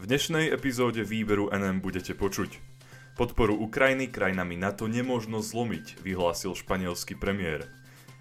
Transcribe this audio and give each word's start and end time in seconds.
V 0.00 0.08
dnešnej 0.08 0.48
epizóde 0.48 1.04
výberu 1.04 1.52
NM 1.52 1.84
budete 1.84 2.16
počuť. 2.16 2.56
Podporu 3.20 3.52
Ukrajiny 3.52 4.08
krajinami 4.08 4.56
NATO 4.56 4.88
nemožno 4.88 5.44
zlomiť, 5.44 6.00
vyhlásil 6.00 6.56
španielský 6.56 7.20
premiér. 7.20 7.68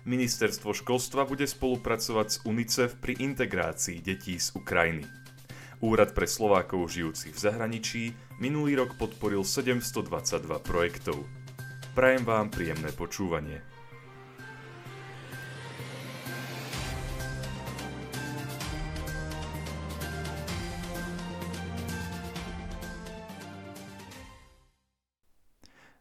Ministerstvo 0.04 0.76
školstva 0.76 1.23
bude 1.23 1.47
spolupracovať 1.47 2.28
s 2.28 2.38
UNICEF 2.44 3.00
pri 3.00 3.23
integrácii 3.23 4.04
detí 4.04 4.36
z 4.36 4.60
Ukrajiny. 4.60 5.07
Úrad 5.79 6.12
pre 6.12 6.28
Slovákov 6.28 6.92
žijúcich 6.92 7.31
v 7.31 7.44
zahraničí 7.47 8.11
minulý 8.43 8.84
rok 8.84 9.00
podporil 9.00 9.48
722 9.48 10.04
projektov. 10.59 11.23
Prajem 11.96 12.27
vám 12.27 12.52
príjemné 12.52 12.91
počúvanie. 12.91 13.64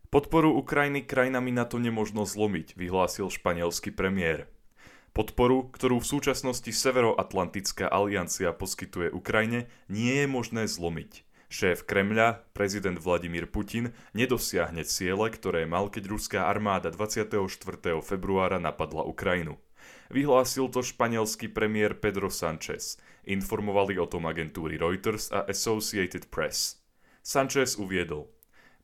Podporu 0.09 0.57
Ukrajiny 0.57 1.05
krajinami 1.05 1.53
na 1.53 1.69
to 1.69 1.77
nemožno 1.77 2.25
zlomiť, 2.25 2.81
vyhlásil 2.81 3.29
španielský 3.29 3.93
premiér. 3.93 4.49
Podporu, 5.13 5.69
ktorú 5.69 6.01
v 6.01 6.09
súčasnosti 6.17 6.73
Severoatlantická 6.73 7.93
aliancia 7.93 8.57
poskytuje 8.57 9.13
Ukrajine, 9.13 9.69
nie 9.93 10.25
je 10.25 10.25
možné 10.25 10.65
zlomiť. 10.65 11.29
Šéf 11.53 11.85
Kremľa, 11.85 12.41
prezident 12.57 12.97
Vladimír 12.97 13.53
Putin, 13.53 13.93
nedosiahne 14.17 14.81
ciele, 14.89 15.29
ktoré 15.29 15.69
mal, 15.69 15.93
keď 15.93 16.09
ruská 16.09 16.49
armáda 16.49 16.89
24. 16.89 17.45
februára 18.01 18.57
napadla 18.57 19.05
Ukrajinu. 19.05 19.61
Vyhlásil 20.09 20.73
to 20.73 20.81
španielský 20.81 21.53
premiér 21.53 22.01
Pedro 22.01 22.33
Sanchez. 22.33 22.97
Informovali 23.29 24.01
o 24.01 24.09
tom 24.09 24.25
agentúry 24.25 24.81
Reuters 24.81 25.29
a 25.37 25.45
Associated 25.45 26.33
Press. 26.33 26.81
Sanchez 27.21 27.77
uviedol– 27.77 28.33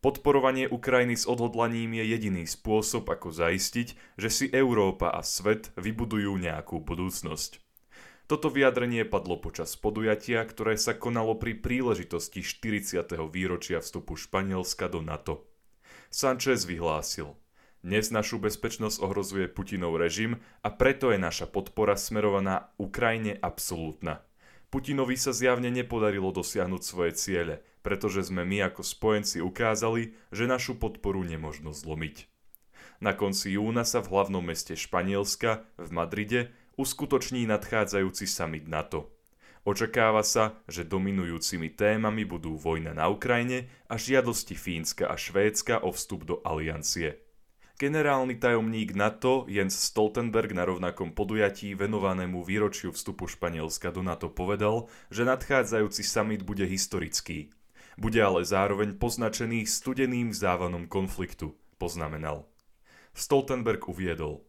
Podporovanie 0.05 0.69
Ukrajiny 0.69 1.17
s 1.17 1.25
odhodlaním 1.25 1.97
je 1.97 2.05
jediný 2.05 2.45
spôsob, 2.45 3.09
ako 3.09 3.33
zaistiť, 3.33 4.21
že 4.21 4.29
si 4.29 4.47
Európa 4.53 5.09
a 5.09 5.25
svet 5.25 5.73
vybudujú 5.81 6.37
nejakú 6.37 6.85
budúcnosť. 6.85 7.65
Toto 8.29 8.53
vyjadrenie 8.53 9.09
padlo 9.09 9.41
počas 9.41 9.81
podujatia, 9.81 10.45
ktoré 10.45 10.77
sa 10.77 10.93
konalo 10.93 11.41
pri 11.41 11.57
príležitosti 11.57 12.45
40. 12.45 13.17
výročia 13.33 13.81
vstupu 13.81 14.21
Španielska 14.21 14.93
do 14.93 15.01
NATO. 15.01 15.49
Sanchez 16.13 16.69
vyhlásil 16.69 17.33
Dnes 17.81 18.13
našu 18.13 18.37
bezpečnosť 18.45 19.01
ohrozuje 19.01 19.49
Putinov 19.49 19.97
režim 19.97 20.37
a 20.61 20.69
preto 20.69 21.17
je 21.17 21.17
naša 21.17 21.49
podpora 21.49 21.97
smerovaná 21.97 22.77
Ukrajine 22.77 23.41
absolútna. 23.41 24.21
Putinovi 24.69 25.17
sa 25.17 25.33
zjavne 25.33 25.73
nepodarilo 25.73 26.29
dosiahnuť 26.29 26.83
svoje 26.85 27.17
ciele– 27.17 27.57
pretože 27.85 28.33
sme 28.33 28.49
my 28.49 28.73
ako 28.73 28.81
spojenci 28.81 29.45
ukázali, 29.45 30.17
že 30.33 30.49
našu 30.49 30.81
podporu 30.81 31.21
nemožno 31.21 31.77
zlomiť. 31.77 32.27
Na 33.05 33.13
konci 33.13 33.61
júna 33.61 33.85
sa 33.85 34.01
v 34.01 34.17
hlavnom 34.17 34.41
meste 34.41 34.73
Španielska, 34.73 35.69
v 35.77 35.89
Madride, 35.93 36.41
uskutoční 36.81 37.45
nadchádzajúci 37.45 38.25
summit 38.25 38.65
NATO. 38.65 39.13
Očakáva 39.69 40.25
sa, 40.25 40.61
že 40.69 40.89
dominujúcimi 40.89 41.73
témami 41.73 42.25
budú 42.25 42.57
vojna 42.57 42.97
na 42.97 43.09
Ukrajine 43.13 43.69
a 43.89 44.01
žiadosti 44.01 44.57
Fínska 44.57 45.09
a 45.09 45.17
Švédska 45.17 45.85
o 45.85 45.93
vstup 45.93 46.25
do 46.25 46.37
aliancie. 46.45 47.21
Generálny 47.75 48.39
tajomník 48.39 48.95
NATO 48.95 49.51
Jens 49.51 49.75
Stoltenberg 49.75 50.55
na 50.55 50.63
rovnakom 50.63 51.11
podujatí 51.11 51.75
venovanému 51.75 52.47
výročiu 52.47 52.95
vstupu 52.95 53.27
Španielska 53.27 53.91
do 53.91 54.01
NATO 54.01 54.31
povedal, 54.31 54.87
že 55.11 55.27
nadchádzajúci 55.27 56.07
summit 56.07 56.47
bude 56.47 56.65
historický 56.65 57.51
bude 57.99 58.21
ale 58.23 58.47
zároveň 58.47 58.99
poznačený 58.99 59.67
studeným 59.67 60.35
závanom 60.35 60.87
konfliktu, 60.91 61.55
poznamenal. 61.79 62.47
Stoltenberg 63.15 63.87
uviedol. 63.87 64.43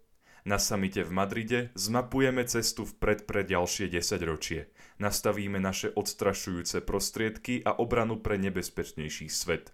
Na 0.46 0.62
samite 0.62 1.02
v 1.02 1.10
Madride 1.10 1.60
zmapujeme 1.74 2.46
cestu 2.46 2.86
vpred 2.86 3.26
pre 3.26 3.42
ďalšie 3.42 3.90
10 3.90 4.30
ročie. 4.30 4.70
Nastavíme 5.02 5.58
naše 5.58 5.90
odstrašujúce 5.90 6.86
prostriedky 6.86 7.66
a 7.66 7.74
obranu 7.74 8.22
pre 8.22 8.38
nebezpečnejší 8.38 9.26
svet. 9.26 9.74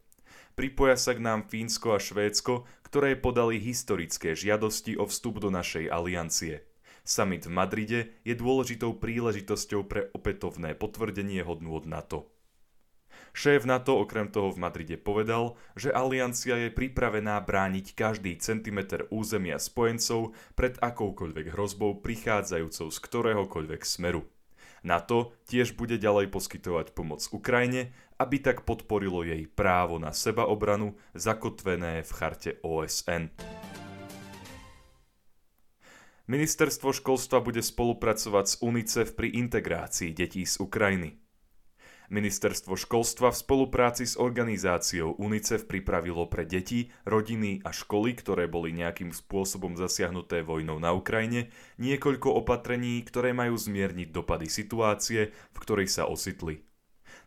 Pripoja 0.55 0.95
sa 0.95 1.11
k 1.11 1.23
nám 1.23 1.47
Fínsko 1.51 1.95
a 1.95 1.99
Švédsko, 1.99 2.63
ktoré 2.87 3.19
podali 3.19 3.59
historické 3.59 4.31
žiadosti 4.31 4.95
o 4.95 5.07
vstup 5.07 5.43
do 5.43 5.51
našej 5.51 5.91
aliancie. 5.91 6.63
Summit 7.03 7.47
v 7.47 7.51
Madride 7.51 7.99
je 8.23 8.35
dôležitou 8.39 8.95
príležitosťou 8.95 9.91
pre 9.91 10.07
opätovné 10.15 10.71
potvrdenie 10.79 11.43
hodnú 11.43 11.75
od 11.75 11.83
NATO. 11.83 12.30
Šéf 13.31 13.63
NATO 13.63 13.95
okrem 13.95 14.27
toho 14.27 14.51
v 14.51 14.59
Madride 14.59 14.99
povedal, 14.99 15.55
že 15.79 15.87
aliancia 15.87 16.59
je 16.59 16.67
pripravená 16.67 17.39
brániť 17.39 17.95
každý 17.95 18.35
centimeter 18.35 19.07
územia 19.07 19.55
spojencov 19.55 20.35
pred 20.59 20.75
akoukoľvek 20.83 21.55
hrozbou 21.55 22.03
prichádzajúcou 22.03 22.87
z 22.91 22.97
ktoréhokoľvek 22.99 23.81
smeru. 23.87 24.27
NATO 24.83 25.37
tiež 25.47 25.77
bude 25.77 25.95
ďalej 25.95 26.27
poskytovať 26.33 26.91
pomoc 26.91 27.21
Ukrajine, 27.31 27.93
aby 28.17 28.41
tak 28.41 28.67
podporilo 28.67 29.21
jej 29.23 29.47
právo 29.47 30.01
na 30.01 30.11
sebaobranu 30.11 30.97
zakotvené 31.13 32.03
v 32.03 32.11
charte 32.11 32.57
OSN. 32.65 33.29
Ministerstvo 36.25 36.95
školstva 36.95 37.43
bude 37.43 37.61
spolupracovať 37.61 38.45
s 38.47 38.55
UNICEF 38.61 39.13
pri 39.13 39.35
integrácii 39.35 40.15
detí 40.15 40.45
z 40.47 40.63
Ukrajiny. 40.63 41.20
Ministerstvo 42.11 42.75
školstva 42.75 43.31
v 43.31 43.39
spolupráci 43.39 44.03
s 44.03 44.19
organizáciou 44.19 45.15
UNICEF 45.15 45.63
pripravilo 45.63 46.27
pre 46.27 46.43
deti, 46.43 46.91
rodiny 47.07 47.63
a 47.63 47.71
školy, 47.71 48.11
ktoré 48.19 48.51
boli 48.51 48.75
nejakým 48.75 49.15
spôsobom 49.15 49.79
zasiahnuté 49.79 50.43
vojnou 50.43 50.75
na 50.75 50.91
Ukrajine, 50.91 51.55
niekoľko 51.79 52.35
opatrení, 52.35 52.99
ktoré 53.07 53.31
majú 53.31 53.55
zmierniť 53.55 54.11
dopady 54.11 54.51
situácie, 54.51 55.31
v 55.31 55.57
ktorej 55.63 55.87
sa 55.87 56.03
ositli. 56.03 56.67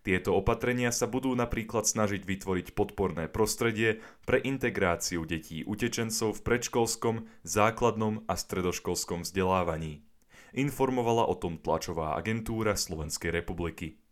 Tieto 0.05 0.37
opatrenia 0.37 0.93
sa 0.93 1.09
budú 1.09 1.33
napríklad 1.33 1.89
snažiť 1.89 2.21
vytvoriť 2.21 2.77
podporné 2.77 3.33
prostredie 3.33 4.05
pre 4.29 4.37
integráciu 4.37 5.25
detí 5.25 5.65
utečencov 5.65 6.37
v 6.37 6.45
predškolskom, 6.45 7.25
základnom 7.41 8.29
a 8.29 8.37
stredoškolskom 8.37 9.25
vzdelávaní. 9.25 10.05
Informovala 10.53 11.25
o 11.25 11.33
tom 11.41 11.57
tlačová 11.57 12.21
agentúra 12.21 12.77
Slovenskej 12.77 13.33
republiky. 13.33 14.04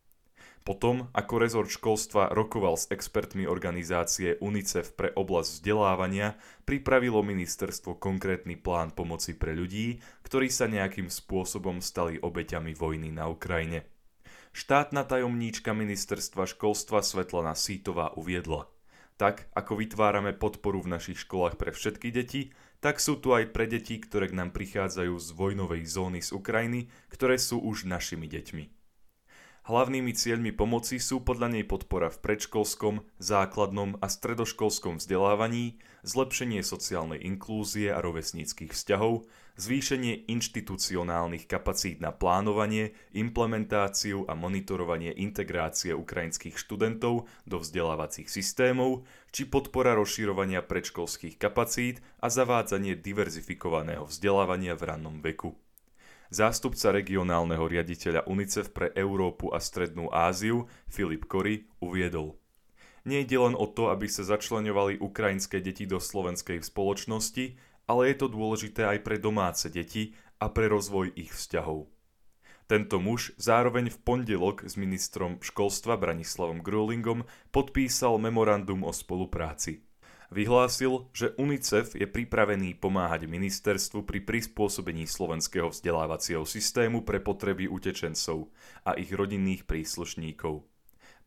Potom, 0.63 1.11
ako 1.11 1.43
rezort 1.43 1.75
školstva 1.75 2.31
rokoval 2.31 2.79
s 2.79 2.87
expertmi 2.95 3.51
organizácie 3.51 4.39
UNICEF 4.39 4.95
pre 4.95 5.11
oblasť 5.11 5.59
vzdelávania, 5.59 6.39
pripravilo 6.63 7.19
ministerstvo 7.27 7.99
konkrétny 7.99 8.55
plán 8.55 8.95
pomoci 8.95 9.35
pre 9.35 9.59
ľudí, 9.59 9.99
ktorí 10.23 10.47
sa 10.55 10.71
nejakým 10.71 11.11
spôsobom 11.11 11.83
stali 11.83 12.23
obeťami 12.23 12.79
vojny 12.79 13.11
na 13.11 13.27
Ukrajine. 13.27 13.91
Štátna 14.55 15.03
tajomníčka 15.03 15.75
ministerstva 15.75 16.47
školstva 16.47 17.03
Svetlana 17.03 17.59
Sítová 17.59 18.15
uviedla. 18.15 18.71
Tak, 19.19 19.51
ako 19.59 19.83
vytvárame 19.83 20.31
podporu 20.31 20.79
v 20.79 20.95
našich 20.95 21.27
školách 21.27 21.59
pre 21.59 21.75
všetky 21.75 22.15
deti, 22.15 22.55
tak 22.79 23.03
sú 23.03 23.19
tu 23.19 23.35
aj 23.35 23.51
pre 23.51 23.67
deti, 23.67 23.99
ktoré 23.99 24.31
k 24.31 24.39
nám 24.39 24.55
prichádzajú 24.55 25.15
z 25.19 25.29
vojnovej 25.35 25.83
zóny 25.91 26.23
z 26.23 26.31
Ukrajiny, 26.35 26.87
ktoré 27.11 27.35
sú 27.35 27.59
už 27.59 27.83
našimi 27.83 28.31
deťmi. 28.31 28.82
Hlavnými 29.63 30.11
cieľmi 30.11 30.51
pomoci 30.51 30.99
sú 30.99 31.23
podľa 31.23 31.55
nej 31.55 31.63
podpora 31.63 32.11
v 32.11 32.19
predškolskom, 32.19 33.07
základnom 33.23 33.95
a 34.03 34.11
stredoškolskom 34.11 34.99
vzdelávaní, 34.99 35.79
zlepšenie 36.03 36.67
sociálnej 36.67 37.23
inklúzie 37.23 37.95
a 37.95 38.03
rovesníckých 38.03 38.75
vzťahov, 38.75 39.23
zvýšenie 39.55 40.27
inštitucionálnych 40.27 41.47
kapacít 41.47 42.03
na 42.03 42.11
plánovanie, 42.11 42.91
implementáciu 43.15 44.27
a 44.27 44.35
monitorovanie 44.35 45.15
integrácie 45.15 45.95
ukrajinských 45.95 46.59
študentov 46.59 47.31
do 47.47 47.57
vzdelávacích 47.63 48.27
systémov, 48.27 49.07
či 49.31 49.47
podpora 49.47 49.95
rozširovania 49.95 50.67
predškolských 50.67 51.39
kapacít 51.39 52.03
a 52.19 52.27
zavádzanie 52.27 52.99
diverzifikovaného 52.99 54.11
vzdelávania 54.11 54.75
v 54.75 54.83
rannom 54.91 55.23
veku. 55.23 55.55
Zástupca 56.33 56.97
regionálneho 56.97 57.61
riaditeľa 57.69 58.25
UNICEF 58.25 58.73
pre 58.73 58.89
Európu 58.97 59.53
a 59.53 59.61
Strednú 59.61 60.09
Áziu 60.09 60.65
Filip 60.89 61.29
Kory 61.29 61.69
uviedol. 61.77 62.41
Nejde 63.05 63.37
len 63.37 63.53
o 63.53 63.69
to, 63.69 63.93
aby 63.93 64.09
sa 64.09 64.25
začlenovali 64.25 64.97
ukrajinské 64.97 65.61
deti 65.61 65.85
do 65.85 66.01
slovenskej 66.01 66.65
spoločnosti, 66.65 67.61
ale 67.85 68.09
je 68.09 68.17
to 68.17 68.33
dôležité 68.33 68.81
aj 68.89 69.05
pre 69.05 69.21
domáce 69.21 69.69
deti 69.69 70.17
a 70.41 70.49
pre 70.49 70.73
rozvoj 70.73 71.13
ich 71.21 71.37
vzťahov. 71.37 71.93
Tento 72.65 72.97
muž 72.97 73.37
zároveň 73.37 73.93
v 73.93 74.01
pondelok 74.01 74.65
s 74.65 74.81
ministrom 74.81 75.37
školstva 75.45 76.01
Branislavom 76.01 76.65
Grulingom 76.65 77.29
podpísal 77.53 78.17
memorandum 78.17 78.89
o 78.89 78.93
spolupráci. 78.97 79.85
Vyhlásil, 80.33 81.13
že 81.13 81.37
UNICEF 81.37 81.93
je 81.93 82.09
pripravený 82.09 82.81
pomáhať 82.81 83.29
ministerstvu 83.29 84.09
pri 84.09 84.25
prispôsobení 84.25 85.05
slovenského 85.05 85.69
vzdelávacieho 85.69 86.49
systému 86.49 87.05
pre 87.05 87.21
potreby 87.21 87.69
utečencov 87.69 88.49
a 88.81 88.97
ich 88.97 89.13
rodinných 89.13 89.69
príslušníkov. 89.69 90.65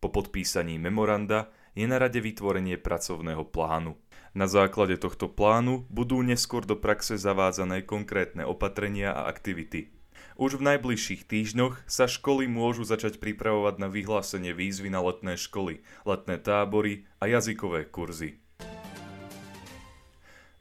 Po 0.02 0.08
podpísaní 0.10 0.82
memoranda 0.82 1.54
je 1.78 1.86
na 1.86 2.02
rade 2.02 2.18
vytvorenie 2.18 2.82
pracovného 2.82 3.46
plánu. 3.46 3.94
Na 4.34 4.50
základe 4.50 4.98
tohto 4.98 5.30
plánu 5.30 5.86
budú 5.94 6.26
neskôr 6.26 6.66
do 6.66 6.74
praxe 6.74 7.22
zavádzané 7.22 7.86
konkrétne 7.86 8.42
opatrenia 8.42 9.14
a 9.14 9.30
aktivity. 9.30 9.94
Už 10.34 10.58
v 10.58 10.66
najbližších 10.66 11.30
týždňoch 11.30 11.86
sa 11.86 12.10
školy 12.10 12.50
môžu 12.50 12.82
začať 12.82 13.22
pripravovať 13.22 13.78
na 13.78 13.86
vyhlásenie 13.86 14.58
výzvy 14.58 14.90
na 14.90 15.06
letné 15.06 15.38
školy, 15.38 15.86
letné 16.10 16.42
tábory 16.42 17.06
a 17.22 17.30
jazykové 17.30 17.86
kurzy. 17.86 18.42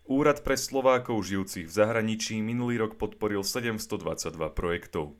Úrad 0.05 0.45
pre 0.45 0.61
Slovákov 0.61 1.25
žijúcich 1.25 1.65
v 1.65 1.73
zahraničí 1.81 2.37
minulý 2.45 2.77
rok 2.77 3.01
podporil 3.01 3.41
722 3.41 4.37
projektov. 4.53 5.17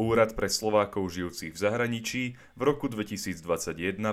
Úrad 0.00 0.32
pre 0.32 0.48
Slovákov 0.48 1.12
žijúcich 1.12 1.52
v 1.52 1.58
zahraničí 1.60 2.22
v 2.56 2.62
roku 2.64 2.88
2021 2.88 3.36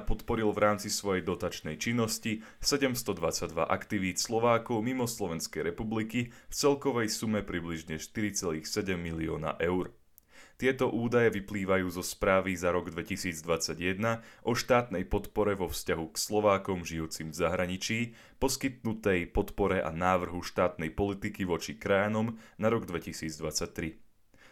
podporil 0.03 0.51
v 0.51 0.59
rámci 0.59 0.91
svojej 0.91 1.23
dotačnej 1.23 1.79
činnosti 1.79 2.43
722 2.59 3.55
aktivít 3.63 4.19
Slovákov 4.19 4.83
mimo 4.83 5.07
Slovenskej 5.07 5.71
republiky 5.71 6.35
v 6.35 6.53
celkovej 6.59 7.07
sume 7.07 7.39
približne 7.39 8.03
4,7 8.03 8.59
milióna 8.99 9.55
eur. 9.63 9.95
Tieto 10.59 10.91
údaje 10.91 11.31
vyplývajú 11.39 11.87
zo 11.87 12.03
správy 12.03 12.51
za 12.51 12.75
rok 12.75 12.91
2021 12.91 14.19
o 14.43 14.51
štátnej 14.51 15.07
podpore 15.07 15.55
vo 15.55 15.71
vzťahu 15.71 16.05
k 16.11 16.17
Slovákom 16.19 16.83
žijúcim 16.83 17.31
v 17.31 17.39
zahraničí, 17.39 17.99
poskytnutej 18.43 19.31
podpore 19.31 19.79
a 19.79 19.87
návrhu 19.95 20.43
štátnej 20.43 20.91
politiky 20.91 21.47
voči 21.47 21.79
krajanom 21.79 22.35
na 22.59 22.67
rok 22.67 22.83
2023. 22.91 24.03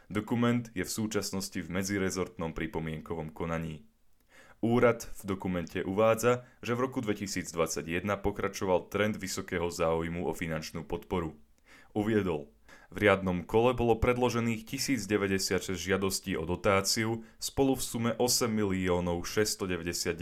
Dokument 0.08 0.64
je 0.72 0.88
v 0.88 0.92
súčasnosti 0.96 1.60
v 1.60 1.68
medzirezortnom 1.76 2.56
pripomienkovom 2.56 3.36
konaní. 3.36 3.84
Úrad 4.64 5.12
v 5.20 5.22
dokumente 5.28 5.84
uvádza, 5.84 6.48
že 6.64 6.72
v 6.72 6.88
roku 6.88 7.04
2021 7.04 8.08
pokračoval 8.24 8.88
trend 8.88 9.20
vysokého 9.20 9.68
záujmu 9.68 10.24
o 10.24 10.32
finančnú 10.32 10.88
podporu. 10.88 11.36
Uviedol, 11.92 12.48
v 12.88 13.04
riadnom 13.04 13.44
kole 13.44 13.76
bolo 13.76 14.00
predložených 14.00 14.64
1096 14.64 15.76
žiadostí 15.76 16.40
o 16.40 16.48
dotáciu 16.48 17.28
spolu 17.36 17.76
v 17.76 17.84
sume 17.84 18.12
8 18.16 18.48
miliónov 18.48 19.28
699 19.28 20.16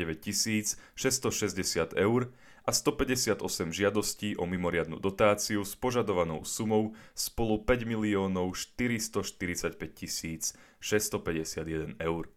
660 0.98 1.94
eur 1.94 2.34
a 2.66 2.74
158 2.74 3.38
žiadostí 3.70 4.34
o 4.42 4.50
mimoriadnu 4.50 4.98
dotáciu 4.98 5.62
s 5.62 5.78
požadovanou 5.78 6.42
sumou 6.42 6.98
spolu 7.14 7.62
5 7.62 7.86
miliónov 7.86 8.58
445 8.58 10.58
651 10.82 12.02
eur. 12.02 12.34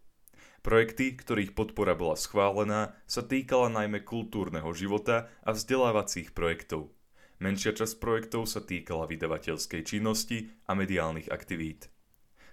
Projekty, 0.60 1.16
ktorých 1.16 1.56
podpora 1.56 1.96
bola 1.96 2.18
schválená, 2.18 2.92
sa 3.08 3.24
týkala 3.24 3.72
najmä 3.72 4.04
kultúrneho 4.04 4.68
života 4.76 5.32
a 5.40 5.56
vzdelávacích 5.56 6.36
projektov. 6.36 6.92
Menšia 7.38 7.70
časť 7.70 8.02
projektov 8.02 8.50
sa 8.50 8.58
týkala 8.58 9.06
vydavateľskej 9.06 9.86
činnosti 9.86 10.50
a 10.66 10.74
mediálnych 10.74 11.30
aktivít. 11.30 11.86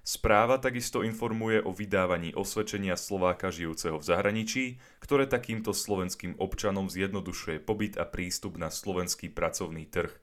Správa 0.06 0.62
takisto 0.62 1.02
informuje 1.02 1.66
o 1.66 1.74
vydávaní 1.74 2.38
osvedčenia 2.38 2.94
Slováka 2.94 3.50
žijúceho 3.50 3.98
v 3.98 4.06
zahraničí, 4.06 4.64
ktoré 5.02 5.26
takýmto 5.26 5.74
slovenským 5.74 6.38
občanom 6.38 6.94
zjednodušuje 6.94 7.66
pobyt 7.66 7.98
a 7.98 8.06
prístup 8.06 8.62
na 8.62 8.70
slovenský 8.70 9.34
pracovný 9.34 9.90
trh. 9.90 10.14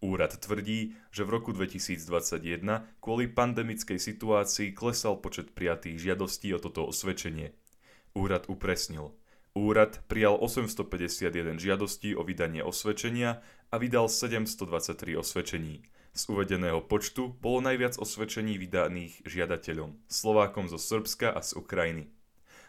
Úrad 0.00 0.40
tvrdí, 0.40 0.96
že 1.12 1.28
v 1.28 1.32
roku 1.36 1.52
2021 1.52 2.40
kvôli 3.04 3.28
pandemickej 3.28 4.00
situácii 4.00 4.72
klesal 4.72 5.20
počet 5.20 5.52
prijatých 5.52 6.08
žiadostí 6.08 6.48
o 6.56 6.62
toto 6.62 6.88
osvedčenie. 6.88 7.52
Úrad 8.16 8.48
upresnil. 8.48 9.12
Úrad 9.58 10.06
prijal 10.06 10.38
851 10.38 11.58
žiadostí 11.58 12.14
o 12.14 12.22
vydanie 12.22 12.62
osvedčenia 12.62 13.42
a 13.74 13.82
vydal 13.82 14.06
723 14.06 15.18
osvedčení. 15.18 15.82
Z 16.14 16.30
uvedeného 16.30 16.78
počtu 16.86 17.34
bolo 17.42 17.66
najviac 17.66 17.98
osvedčení 17.98 18.54
vydaných 18.54 19.18
žiadateľom, 19.26 19.98
Slovákom 20.06 20.70
zo 20.70 20.78
Srbska 20.78 21.34
a 21.34 21.42
z 21.42 21.58
Ukrajiny. 21.58 22.06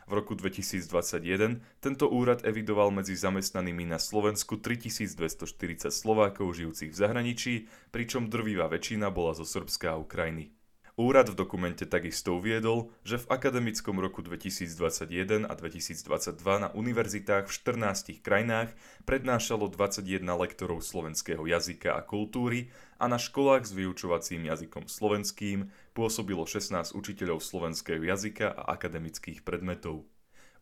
V 0.10 0.12
roku 0.18 0.34
2021 0.34 1.62
tento 1.78 2.10
úrad 2.10 2.42
evidoval 2.42 2.90
medzi 2.90 3.14
zamestnanými 3.14 3.86
na 3.86 4.02
Slovensku 4.02 4.58
3240 4.58 5.94
Slovákov 5.94 6.58
žijúcich 6.58 6.90
v 6.90 6.98
zahraničí, 6.98 7.54
pričom 7.94 8.34
drvivá 8.34 8.66
väčšina 8.66 9.14
bola 9.14 9.38
zo 9.38 9.46
Srbska 9.46 9.94
a 9.94 10.02
Ukrajiny. 10.02 10.59
Úrad 11.00 11.32
v 11.32 11.40
dokumente 11.40 11.88
takisto 11.88 12.36
uviedol, 12.36 12.92
že 13.08 13.16
v 13.24 13.32
akademickom 13.32 14.04
roku 14.04 14.20
2021 14.20 15.48
a 15.48 15.54
2022 15.56 16.36
na 16.60 16.76
univerzitách 16.76 17.48
v 17.48 17.52
14 17.56 18.20
krajinách 18.20 18.76
prednášalo 19.08 19.72
21 19.72 20.28
lektorov 20.28 20.84
slovenského 20.84 21.40
jazyka 21.48 21.96
a 21.96 22.04
kultúry 22.04 22.68
a 23.00 23.08
na 23.08 23.16
školách 23.16 23.64
s 23.64 23.72
vyučovacím 23.72 24.52
jazykom 24.52 24.92
slovenským 24.92 25.72
pôsobilo 25.96 26.44
16 26.44 26.92
učiteľov 26.92 27.48
slovenského 27.48 28.04
jazyka 28.04 28.52
a 28.52 28.76
akademických 28.76 29.48
predmetov. 29.48 30.04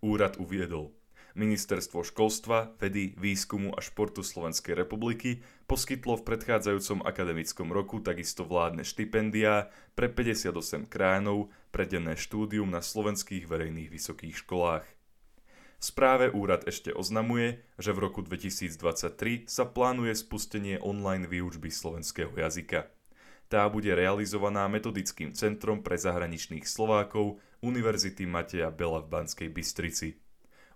Úrad 0.06 0.38
uviedol, 0.38 0.94
Ministerstvo 1.38 2.02
školstva, 2.02 2.74
vedy, 2.82 3.14
výskumu 3.14 3.70
a 3.78 3.80
športu 3.80 4.26
Slovenskej 4.26 4.74
republiky 4.74 5.46
poskytlo 5.70 6.18
v 6.18 6.26
predchádzajúcom 6.34 7.06
akademickom 7.06 7.70
roku 7.70 8.02
takisto 8.02 8.42
vládne 8.42 8.82
štipendiá 8.82 9.70
pre 9.94 10.10
58 10.10 10.90
krajinov 10.90 11.54
pre 11.70 11.86
denné 11.86 12.18
štúdium 12.18 12.74
na 12.74 12.82
slovenských 12.82 13.46
verejných 13.46 13.94
vysokých 13.94 14.34
školách. 14.42 14.86
V 15.78 15.84
správe 15.86 16.34
úrad 16.34 16.66
ešte 16.66 16.90
oznamuje, 16.90 17.62
že 17.78 17.94
v 17.94 18.10
roku 18.10 18.26
2023 18.26 19.46
sa 19.46 19.70
plánuje 19.70 20.18
spustenie 20.18 20.82
online 20.82 21.30
výučby 21.30 21.70
slovenského 21.70 22.34
jazyka. 22.34 22.90
Tá 23.46 23.64
bude 23.70 23.94
realizovaná 23.94 24.66
metodickým 24.66 25.38
centrom 25.38 25.86
pre 25.86 26.02
zahraničných 26.02 26.66
Slovákov 26.66 27.38
Univerzity 27.62 28.26
Mateja 28.26 28.74
Bela 28.74 29.06
v 29.06 29.08
Banskej 29.08 29.54
Bystrici. 29.54 30.27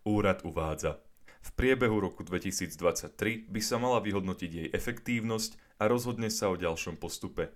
Úrad 0.01 0.41
uvádza. 0.41 0.97
V 1.45 1.49
priebehu 1.53 2.01
roku 2.01 2.25
2023 2.25 3.45
by 3.45 3.61
sa 3.61 3.77
mala 3.77 4.01
vyhodnotiť 4.01 4.49
jej 4.49 4.67
efektívnosť 4.73 5.77
a 5.77 5.85
rozhodne 5.85 6.33
sa 6.33 6.49
o 6.49 6.57
ďalšom 6.57 6.97
postupe. 6.97 7.53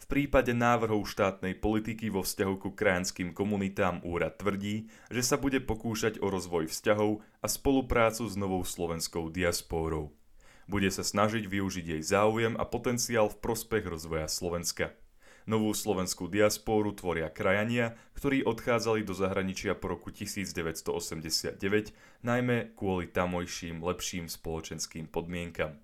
V 0.00 0.04
prípade 0.08 0.56
návrhov 0.56 1.04
štátnej 1.04 1.52
politiky 1.52 2.08
vo 2.08 2.24
vzťahu 2.24 2.54
ku 2.56 2.72
krajanským 2.72 3.36
komunitám 3.36 4.00
úrad 4.08 4.40
tvrdí, 4.40 4.88
že 5.12 5.20
sa 5.20 5.36
bude 5.36 5.60
pokúšať 5.60 6.16
o 6.24 6.32
rozvoj 6.32 6.72
vzťahov 6.72 7.20
a 7.44 7.46
spoluprácu 7.48 8.24
s 8.24 8.40
novou 8.40 8.64
slovenskou 8.64 9.28
diaspórou. 9.28 10.16
Bude 10.64 10.88
sa 10.88 11.04
snažiť 11.04 11.44
využiť 11.44 11.84
jej 11.92 12.02
záujem 12.04 12.56
a 12.56 12.64
potenciál 12.64 13.28
v 13.28 13.36
prospech 13.36 13.84
rozvoja 13.84 14.32
Slovenska. 14.32 14.96
Novú 15.46 15.70
slovenskú 15.70 16.26
diaspóru 16.26 16.90
tvoria 16.90 17.30
krajania, 17.30 17.94
ktorí 18.18 18.42
odchádzali 18.42 19.06
do 19.06 19.14
zahraničia 19.14 19.78
po 19.78 19.94
roku 19.94 20.10
1989, 20.10 21.62
najmä 22.26 22.74
kvôli 22.74 23.06
tamojším 23.06 23.78
lepším 23.78 24.26
spoločenským 24.26 25.06
podmienkam. 25.06 25.78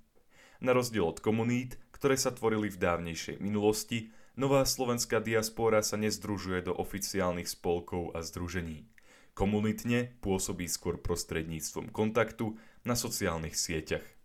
Na 0.59 0.75
rozdiel 0.75 1.07
od 1.07 1.23
komunít, 1.23 1.79
ktoré 1.95 2.19
sa 2.19 2.35
tvorili 2.35 2.75
v 2.75 2.83
dávnejšej 2.83 3.39
minulosti, 3.39 4.11
nová 4.35 4.67
slovenská 4.67 5.23
diaspóra 5.23 5.79
sa 5.87 5.95
nezdružuje 5.95 6.67
do 6.67 6.75
oficiálnych 6.75 7.47
spolkov 7.47 8.19
a 8.19 8.27
združení. 8.27 8.91
Komunitne 9.39 10.19
pôsobí 10.27 10.67
skôr 10.67 10.99
prostredníctvom 10.99 11.95
kontaktu 11.95 12.59
na 12.83 12.99
sociálnych 12.99 13.55
sieťach. 13.55 14.22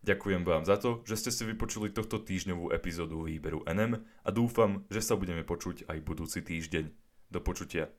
Ďakujem 0.00 0.48
vám 0.48 0.64
za 0.64 0.80
to, 0.80 1.04
že 1.04 1.20
ste 1.20 1.30
si 1.30 1.42
vypočuli 1.44 1.92
tohto 1.92 2.24
týždňovú 2.24 2.72
epizódu 2.72 3.20
výberu 3.20 3.60
NM 3.68 4.00
a 4.00 4.28
dúfam, 4.32 4.88
že 4.88 5.04
sa 5.04 5.12
budeme 5.12 5.44
počuť 5.44 5.92
aj 5.92 5.98
budúci 6.00 6.40
týždeň. 6.40 6.88
Do 7.30 7.38
počutia. 7.38 7.92